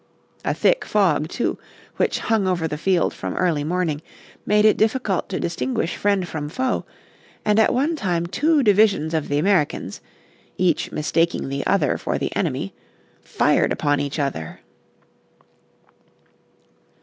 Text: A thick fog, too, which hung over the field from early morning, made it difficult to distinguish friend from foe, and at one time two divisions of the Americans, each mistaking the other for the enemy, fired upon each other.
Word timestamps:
A 0.43 0.55
thick 0.55 0.83
fog, 0.83 1.29
too, 1.29 1.59
which 1.97 2.17
hung 2.21 2.47
over 2.47 2.67
the 2.67 2.75
field 2.79 3.13
from 3.13 3.35
early 3.37 3.63
morning, 3.63 4.01
made 4.47 4.65
it 4.65 4.75
difficult 4.75 5.29
to 5.29 5.39
distinguish 5.39 5.95
friend 5.95 6.27
from 6.27 6.49
foe, 6.49 6.85
and 7.45 7.59
at 7.59 7.71
one 7.71 7.95
time 7.95 8.25
two 8.25 8.63
divisions 8.63 9.13
of 9.13 9.27
the 9.27 9.37
Americans, 9.37 10.01
each 10.57 10.91
mistaking 10.91 11.49
the 11.49 11.63
other 11.67 11.99
for 11.99 12.17
the 12.17 12.35
enemy, 12.35 12.73
fired 13.21 13.71
upon 13.71 13.99
each 13.99 14.17
other. 14.17 14.61